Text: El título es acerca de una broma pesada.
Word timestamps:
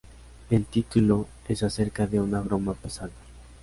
El 0.49 0.65
título 0.65 1.27
es 1.47 1.61
acerca 1.61 2.07
de 2.07 2.19
una 2.19 2.39
broma 2.41 2.73
pesada. 2.73 3.11